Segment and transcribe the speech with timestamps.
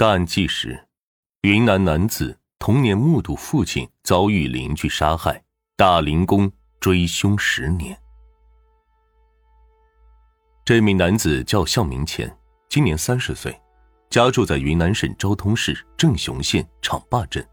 [0.00, 0.82] 大案纪实：
[1.42, 5.44] 云南男子童年目睹父亲遭遇邻居杀害，
[5.76, 7.94] 大龄工追凶十年。
[10.64, 12.34] 这名男子叫向明前，
[12.70, 13.54] 今年三十岁，
[14.08, 17.46] 家住在云南省昭通市镇雄县场坝镇。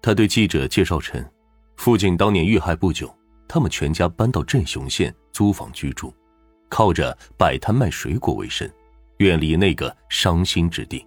[0.00, 1.28] 他对记者介绍称，
[1.76, 3.12] 父亲当年遇害不久，
[3.48, 6.14] 他们全家搬到镇雄县租房居住，
[6.68, 8.70] 靠着摆摊卖水果为生。
[9.20, 11.06] 远离那个伤心之地，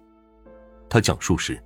[0.88, 1.60] 他讲述时，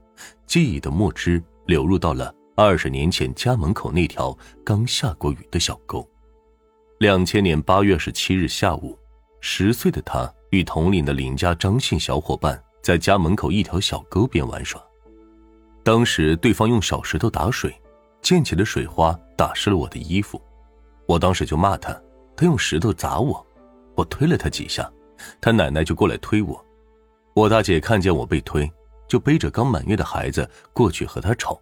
[0.46, 6.08] 记忆的墨汁流入到了二十年前家门口那条刚下过雨的小沟。
[7.00, 8.98] 两千年八月十七日下午，
[9.42, 14.82] 十岁的他与同龄的邻家张姓小伙伴在家门口一条小沟边玩耍。
[15.84, 17.78] 当时对方用小石头打水，
[18.22, 20.40] 溅起的水花打湿了我的衣服。
[21.06, 21.92] 我当时就骂他，
[22.34, 23.46] 他用石头砸我，
[23.94, 24.90] 我推了他几下。
[25.40, 26.64] 他奶奶就过来推我，
[27.34, 28.70] 我大姐看见我被推，
[29.06, 31.60] 就背着刚满月的孩子过去和他吵。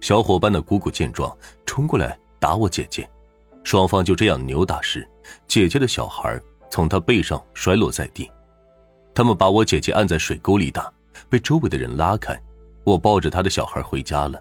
[0.00, 3.08] 小伙伴的姑姑见状，冲过来打我姐姐，
[3.64, 5.08] 双方就这样扭打时，
[5.48, 8.30] 姐姐的小孩从他背上摔落在地。
[9.14, 10.92] 他们把我姐姐按在水沟里打，
[11.30, 12.38] 被周围的人拉开，
[12.84, 14.38] 我抱着他的小孩回家了。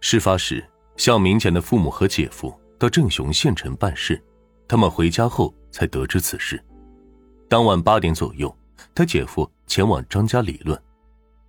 [0.00, 0.64] 事发时，
[0.96, 4.20] 向明前的父母和姐夫到镇雄县城办事，
[4.66, 6.58] 他们回家后才得知此事。
[7.48, 8.54] 当晚八点左右，
[8.94, 10.78] 他姐夫前往张家理论，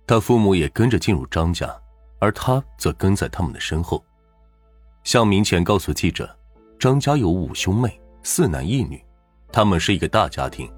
[0.06, 1.70] 他父母也跟着进入张家，
[2.18, 4.02] 而他则跟在他们的身后。
[5.04, 6.34] 向明前告诉记者，
[6.78, 9.04] 张家有五兄妹，四男一女，
[9.52, 10.70] 他们是一个大家庭。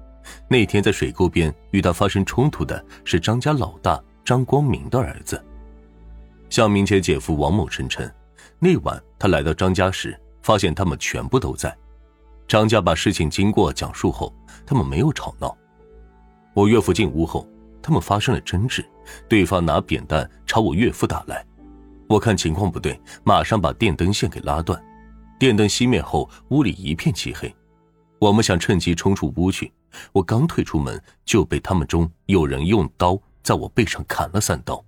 [0.49, 5.41] 那天在水沟边与他发生冲突的是张家老大张光明的儿子。
[6.49, 8.09] 向明前姐夫王某声称，
[8.59, 11.73] 那晚他来到张家时，发现他们全部都在。
[12.47, 14.33] 张家把事情经过讲述后。
[14.65, 15.55] 他们没有吵闹。
[16.53, 17.45] 我岳父进屋后，
[17.81, 18.85] 他们发生了争执，
[19.27, 21.45] 对方拿扁担朝我岳父打来。
[22.07, 24.81] 我看情况不对，马上把电灯线给拉断。
[25.37, 27.53] 电灯熄灭后，屋里一片漆黑。
[28.19, 29.69] 我们想趁机冲出屋去，
[30.13, 34.81] 我刚退出门，就被他们中有人用刀在我背上砍了三刀。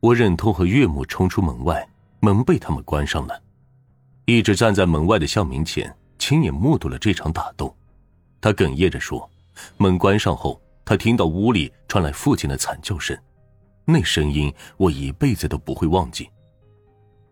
[0.00, 1.88] 我忍痛和岳母冲出门外，
[2.20, 3.40] 门被他们关上了。
[4.26, 5.94] 一直站在门外的向明前
[6.26, 7.76] 亲眼目睹了这场打斗。
[8.40, 9.30] 他哽咽着说
[9.76, 13.14] ：“门关上后，他听到屋里传来父亲的惨叫声，
[13.84, 16.26] 那声音我一辈子都不会忘记。”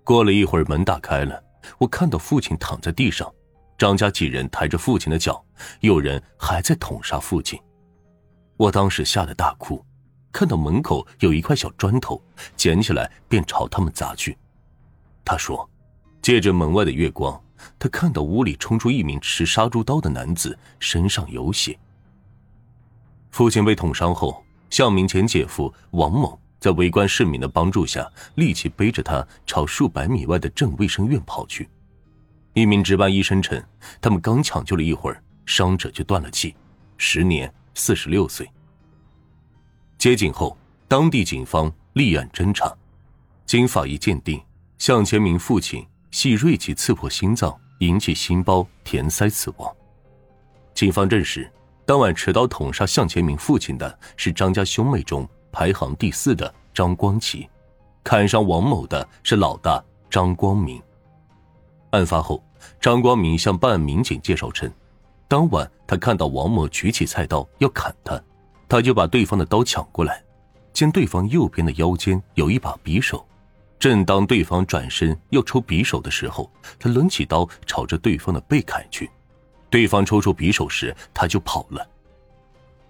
[0.05, 1.43] 过了一会儿，门打开了，
[1.79, 3.33] 我看到父亲躺在地上，
[3.79, 5.43] 张家几人抬着父亲的脚，
[5.81, 7.59] 有人还在捅杀父亲。
[8.59, 9.83] 我当时吓得大哭，
[10.31, 12.23] 看到门口有一块小砖头，
[12.59, 14.37] 捡起来便朝他们砸去。
[15.25, 15.67] 他说
[16.21, 17.43] ：“借着门外的月光。”
[17.79, 21.79] 他看到屋里冲出一名持杀猪刀的男子，身上有血。
[23.31, 31.69] 父亲被捅伤后，向明前姐夫王某在围观市民的帮助下，立即背着他朝数百米外的镇卫生院跑去。
[32.55, 33.63] 一名值班医生称，
[34.01, 36.55] 他们刚抢救了一会儿，伤者就断了气，
[36.99, 38.51] 时年四十六岁。
[39.97, 40.57] 接警后，
[40.87, 42.71] 当地警方立案侦查，
[43.47, 44.43] 经法医鉴定，
[44.77, 45.87] 向前明父亲。
[46.13, 49.75] 系锐器刺破心脏，引起心包填塞死亡。
[50.75, 51.51] 警方证实，
[51.87, 57.49] 当晚持刀捅杀向前明父亲的是张家兄妹中排行第四的张光奇，
[58.05, 60.81] 砍伤王某的是老大张光明。
[61.91, 62.45] 案发后，
[62.79, 64.71] 张光明向办案民警介绍称，
[65.27, 68.23] 当晚他看到王某举起菜刀要砍他，
[68.69, 70.23] 他就把对方的刀抢过来，
[70.75, 73.27] 见对方右边的腰间有一把匕首。
[73.83, 76.49] 正当对方转身要抽匕首的时候，
[76.79, 79.11] 他抡起刀朝着对方的背砍去。
[79.69, 81.85] 对方抽出匕首时，他就跑了。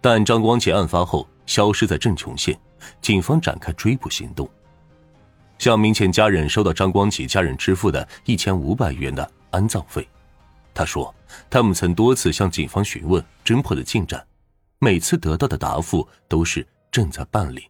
[0.02, 2.54] 但张光启案发后消失在镇琼县，
[3.00, 4.46] 警方展开追捕行动。
[5.58, 10.06] 向明前家人收到张光启家人支付的一千五百元的安葬费。
[10.74, 11.14] 他说，
[11.48, 14.22] 他们曾多次向警方询问侦破的进展，
[14.78, 17.66] 每次得到的答复都是正在办理。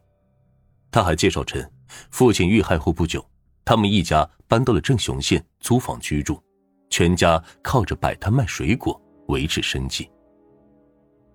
[0.91, 1.65] 他还介绍称。
[2.09, 3.25] 父亲遇害后不久，
[3.65, 6.41] 他们一家搬到了镇雄县租房居住，
[6.89, 10.09] 全家靠着摆摊卖水果维持生计。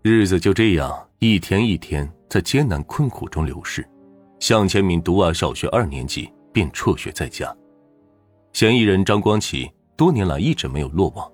[0.03, 3.87] 日子就这样一天一天在艰难困苦中流逝。
[4.41, 7.53] 向前明读完小学二年级便辍学在家。
[8.53, 11.29] 嫌疑人张光启多年来一直没有落网，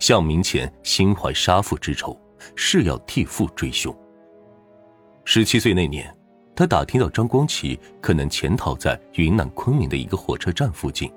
[0.00, 2.20] 向明前心怀杀父之仇，
[2.56, 3.96] 誓要替父追凶。
[5.24, 6.12] 十七岁那年。
[6.58, 11.08] 他打听到张光启可能潜逃在云南昆明的一个火车站附近，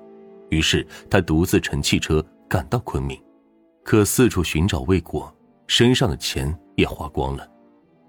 [0.50, 3.20] 于是他独自乘汽车赶到昆明，
[3.82, 5.34] 可四处寻找未果，
[5.66, 7.44] 身上的钱也花光了。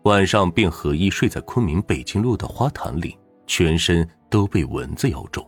[0.04, 5.44] 晚上便合衣睡在昆明北京路的花坛里，全身都被蚊子咬肿。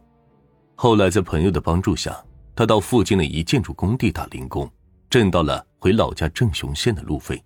[0.73, 2.19] 后来在朋友的帮助下，
[2.55, 4.67] 他到附近的一建筑工地打零工，
[5.07, 7.39] 挣到了回老家郑雄县的路费。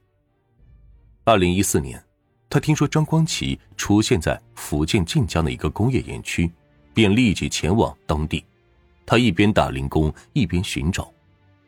[1.25, 2.01] 二零一四年，
[2.49, 6.51] 他听说张光启出现在福建晋江的一个工业园区，
[6.95, 8.43] 便立即前往当地。
[9.05, 11.13] 他一边打零工一边寻找，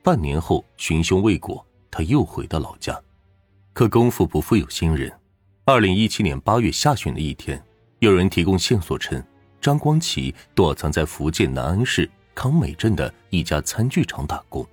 [0.02, 3.00] 半年后寻凶未果，他又回到老家。
[3.74, 5.12] 可功夫不负有心人。
[5.66, 7.64] 二零一七年八月下旬的一天，
[8.00, 9.24] 有人提供线索称，
[9.62, 14.66] 张光启躲藏在福建南安市康美镇的一家餐具厂打工。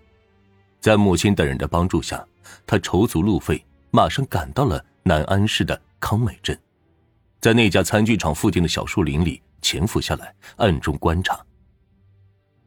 [0.81, 2.26] 在母亲等人的帮助下，
[2.66, 6.59] 他筹足路费，马上赶到了南安市的康美镇，
[7.41, 11.39] 在那家餐具厂附近的小树林里潜伏下来，暗中观察。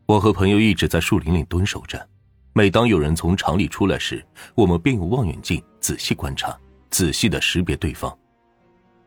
[0.05, 2.07] 我和朋友一直在树林里蹲守着，
[2.53, 4.25] 每当有人从厂里出来时，
[4.55, 6.57] 我们便用望远镜仔细观察。
[6.89, 8.13] 仔细的识别对方，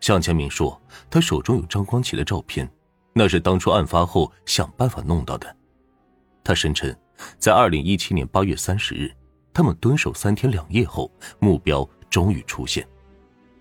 [0.00, 0.80] 向前明说，
[1.10, 2.66] 他手中有张光启的照片，
[3.12, 5.54] 那是当初案发后想办法弄到的。
[6.42, 6.96] 他声称，
[7.38, 9.14] 在二零一七年八月三十日，
[9.52, 12.88] 他们蹲守三天两夜后，目标终于出现。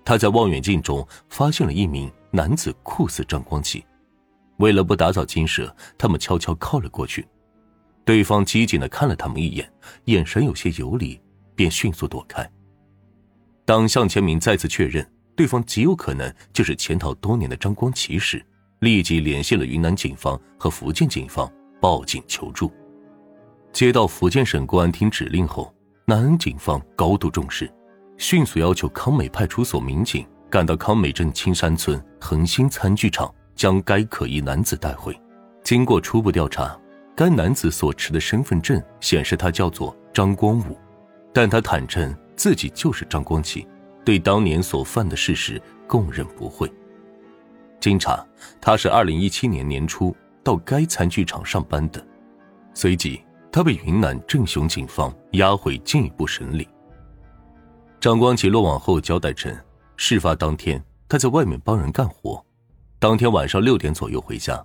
[0.05, 3.83] 他在望远镜中发现了一名男子，酷似张光启。
[4.57, 7.27] 为了不打草惊蛇，他们悄悄靠了过去。
[8.05, 9.71] 对方机警的看了他们一眼，
[10.05, 11.19] 眼神有些游离，
[11.55, 12.47] 便迅速躲开。
[13.65, 18.45] 当向前明再次确认对方极有可能就是潜逃多年的张光启时，
[18.79, 22.69] 立即联系了云南警方和福建警方报警求助。
[23.71, 25.73] 接到福建省公安厅指令后，
[26.05, 27.71] 南安警方高度重视，
[28.23, 35.13] 迅速要求康美派出所民警赶到康美镇青山村恒兴餐具厂，将该可疑男子带回。
[35.61, 36.79] 经过初步调查，
[37.17, 40.77] 该男子所持的身份证显示他叫做张光武，
[41.33, 42.15] 但他坦诚。
[42.35, 43.67] 自己就是张光启，
[44.05, 46.71] 对当年所犯的事实供认不讳。
[47.79, 48.25] 经查，
[48.61, 52.03] 他是二零一七年年初到该餐具厂上班的。
[52.73, 53.21] 随即，
[53.51, 56.67] 他被云南正雄警方押回进一步审理。
[58.03, 59.57] 张光启落网后交代称，
[59.95, 62.45] 事发当天他在外面帮人干活，
[62.99, 64.61] 当天晚上六点左右回家，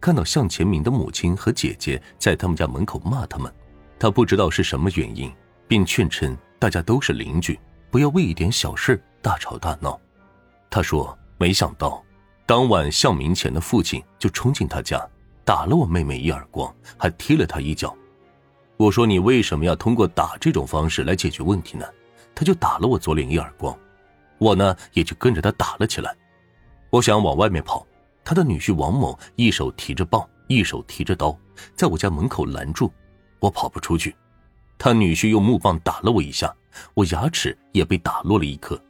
[0.00, 3.54] 看到向前明的母亲和姐姐在他们家门口骂他们，
[3.98, 5.30] 他不知道是什么原因，
[5.68, 6.34] 并劝称。
[6.58, 10.00] 大家都是邻居，不要为一点小事大吵大闹。
[10.70, 12.02] 他说：“没想到，
[12.46, 15.06] 当晚向明前的父亲就冲进他家，
[15.44, 17.94] 打了我妹妹一耳光，还踢了他一脚。”
[18.78, 21.84] 我说：“你为什么要通过打这种方式来解决问题呢？”
[22.34, 23.76] 他就打了我左脸一耳光，
[24.38, 26.16] 我呢也就跟着他打了起来。
[26.90, 27.86] 我想往外面跑，
[28.24, 31.36] 他的女婿王某一手提着棒，一手提着刀，
[31.74, 32.90] 在我家门口拦住，
[33.40, 34.14] 我跑不出去。
[34.78, 36.54] 他女婿用木棒打了我一下，
[36.94, 38.80] 我牙齿也被打落了一颗。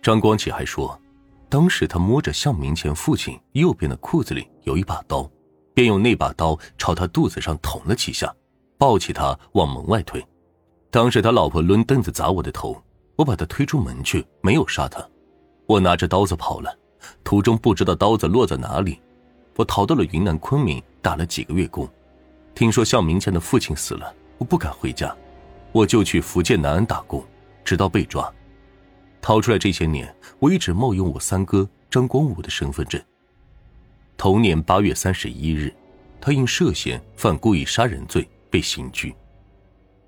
[0.00, 0.98] 张光启还说，
[1.48, 5.28] 当时他摸着向明前父亲右边的裤子里有一把刀，
[5.74, 8.32] 便用那把刀朝他肚子上捅了几下，
[8.78, 10.24] 抱起他往门外推。
[10.90, 12.82] 当时他老婆抡凳子砸我的头，
[13.16, 15.06] 我把他推出门去，没有杀他。
[15.66, 16.74] 我拿着刀子跑了，
[17.22, 18.98] 途中不知道刀子落在哪里，
[19.56, 21.88] 我逃到了云南昆明，打了几个月工。
[22.54, 24.12] 听说向明前的父亲死了。
[24.38, 25.14] 我不敢回家，
[25.72, 27.24] 我就去福建南安打工，
[27.64, 28.32] 直到被抓。
[29.20, 33.02] 逃出来这些年，我一直冒用我三哥张光武的身份证。
[34.16, 35.74] 同年八月三十一日，
[36.20, 39.14] 他因涉嫌犯故意杀人罪被刑拘。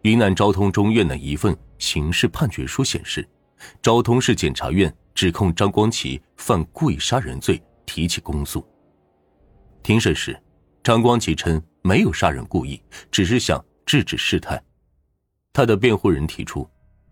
[0.03, 3.29] 云南昭通中院的一份刑事判决书显示，
[3.83, 8.67] 昭通市检察院指控张光启犯故意杀人罪，提起公诉。
[9.83, 10.41] 庭审时，
[10.83, 12.81] 张光启称没有杀人故意，
[13.11, 13.65] 只是想。
[13.87, 14.63] 制止事态，
[15.53, 16.69] 他的辩护人提出，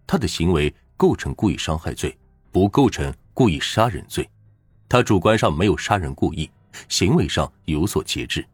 [0.07, 2.17] 他的行为构成故意伤害罪，
[2.53, 4.29] 不构成故意杀人罪。
[4.89, 6.49] 他主观上没有杀人故意，
[6.89, 8.47] 行为上有所节制，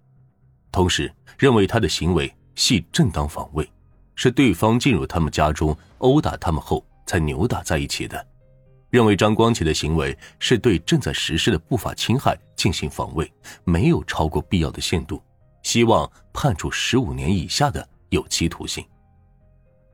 [0.72, 3.70] 同时认为他的行为系正当防卫，
[4.14, 8.26] 是对方进入他们家中殴打他们后才扭打在一起的。
[8.90, 13.32] 认为张光启的行为是对正在实施的不法侵害进行防卫，
[13.64, 15.22] 没有超过必要的限度，
[15.62, 17.88] 希望判处十五年以下的。
[18.10, 18.84] 有期徒刑。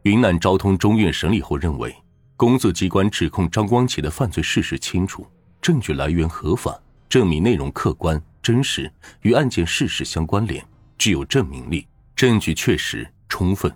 [0.02, 1.94] 云南昭通中院审理后认为，
[2.36, 5.26] 公诉机关指控张光启的犯罪事实清楚，
[5.62, 10.62] 证据来源合法，证明内容客观真实，与案件事实相关联，
[10.98, 13.72] 具有证明力，证据确实充分。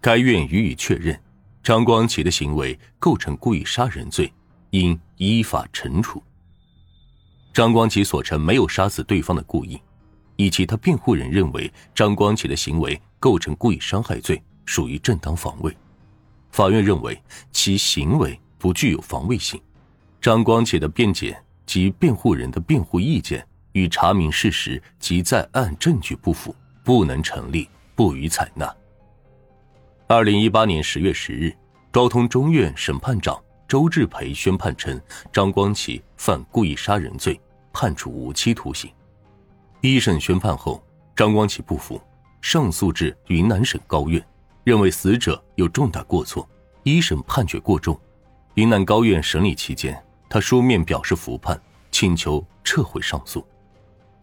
[0.00, 1.20] 该院予以确认，
[1.62, 4.32] 张光启的行为构成故意杀人罪，
[4.70, 6.22] 应依法惩处。
[7.52, 9.80] 张光启所称没有杀死对方的故意。
[10.40, 15.76] 以及他辩护人认为张光启的行为构成故意伤害罪，属于正当防卫。
[16.52, 19.60] 法院认为其行为不具有防卫性。
[20.20, 21.36] 张光启的辩解
[21.66, 28.72] 及辩护人的辩护意见与查明事实及在案证据不符，不能成立，不予采纳。
[30.10, 31.54] 二零一八年十月十日，
[31.92, 33.38] 昭通中院审判长
[33.68, 34.98] 周志培宣判称
[35.30, 37.38] 张光启犯故意杀人罪，
[37.74, 38.90] 判处无期徒刑。
[39.82, 40.82] 一审宣判后，
[41.14, 42.00] 张光启不服，
[42.40, 44.26] 上诉至云南省高院，
[44.64, 46.48] 认为死者有重大过错，
[46.84, 48.00] 一审判决过重。
[48.54, 51.60] 云南高院审理期间，他书面表示服判，
[51.90, 53.46] 请求撤回上诉。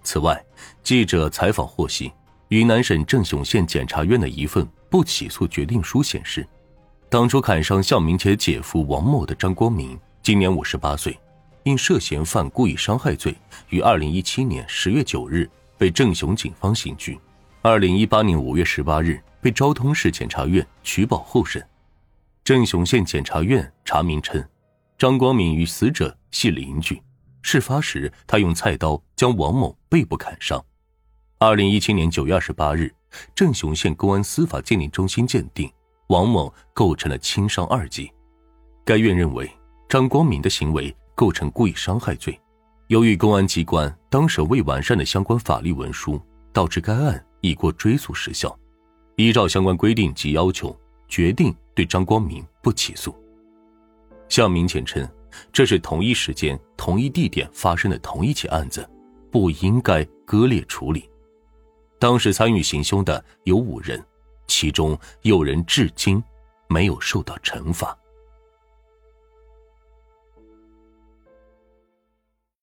[0.01, 0.43] 此外，
[0.81, 2.11] 记者采访获悉，
[2.49, 6.47] 云南省正雄县检察院的一份不起诉决定书显示，
[7.09, 11.17] 当初砍伤向明杰姐夫王某的张光明今年五十八岁，
[11.63, 13.35] 因涉嫌犯故意伤害罪，
[13.69, 17.19] 于二零一七年十月九日被正雄警方刑拘，
[17.63, 21.65] 二零一八年五月十八日被昭通市检察院取保候审。
[22.43, 24.43] 正雄县检察院查明称，
[24.99, 27.01] 张光明与死者系邻居，
[27.41, 30.63] 事发时他用菜刀将王某背部砍伤。
[31.37, 32.89] 二零一七年九月二十八日，
[33.35, 35.69] 镇雄县公安司法鉴定中心鉴定
[36.07, 38.09] 王某构成了轻伤二级。
[38.85, 39.51] 该院认为
[39.89, 42.39] 张光明的行为构成故意伤害罪。
[42.87, 46.21] 由于公安机关当时未完善的相关法律文书，
[46.53, 48.57] 导致该案已过追诉时效。
[49.17, 50.75] 依照相关规定及要求。
[51.07, 53.15] 决定对张光明不起诉。
[54.27, 55.07] 向明前称，
[55.53, 58.89] 这是同一时间、同一地点发生的同一起案子，
[59.31, 61.07] 不应该割裂处理。
[62.05, 63.99] 当时参与行凶的有五人，
[64.45, 66.23] 其中有人至今
[66.67, 67.97] 没有受到惩罚。